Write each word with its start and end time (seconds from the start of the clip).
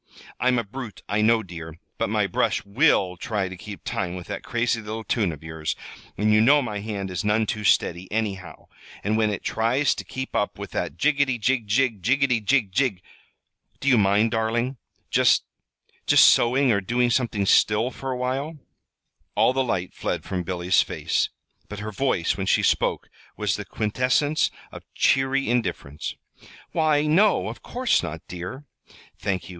I'm 0.39 0.57
a 0.57 0.63
brute, 0.63 1.03
I 1.07 1.21
know, 1.21 1.43
dear, 1.43 1.77
but 1.99 2.09
my 2.09 2.25
brush 2.25 2.65
will 2.65 3.17
try 3.17 3.47
to 3.47 3.55
keep 3.55 3.83
time 3.83 4.15
with 4.15 4.25
that 4.29 4.41
crazy 4.41 4.81
little 4.81 5.03
tune 5.03 5.31
of 5.31 5.43
yours, 5.43 5.75
and 6.17 6.33
you 6.33 6.41
know 6.41 6.59
my 6.63 6.79
hand 6.79 7.11
is 7.11 7.23
none 7.23 7.45
too 7.45 7.63
steady, 7.63 8.11
anyhow, 8.11 8.65
and 9.03 9.15
when 9.15 9.29
it 9.29 9.43
tries 9.43 9.93
to 9.93 10.03
keep 10.03 10.35
up 10.35 10.57
with 10.57 10.71
that 10.71 10.97
jiggety, 10.97 11.39
jig, 11.39 11.67
jig, 11.67 12.01
jiggety, 12.01 12.43
jig, 12.43 12.71
jig! 12.71 13.03
Do 13.79 13.87
you 13.87 13.95
mind, 13.95 14.31
darling, 14.31 14.77
just 15.11 15.43
just 16.07 16.25
sewing, 16.25 16.71
or 16.71 16.81
doing 16.81 17.11
something 17.11 17.45
still 17.45 17.91
for 17.91 18.09
a 18.09 18.17
while?" 18.17 18.57
All 19.35 19.53
the 19.53 19.63
light 19.63 19.93
fled 19.93 20.23
from 20.23 20.41
Billy's 20.41 20.81
face, 20.81 21.29
but 21.69 21.77
her 21.77 21.91
voice, 21.91 22.35
when 22.35 22.47
she 22.47 22.63
spoke, 22.63 23.07
was 23.37 23.55
the 23.55 23.65
quintessence 23.65 24.49
of 24.71 24.81
cheery 24.95 25.47
indifference. 25.47 26.15
"Why, 26.71 27.05
no, 27.05 27.49
of 27.49 27.61
course 27.61 28.01
not, 28.01 28.23
dear." 28.27 28.65
"Thank 29.19 29.43
you. 29.43 29.49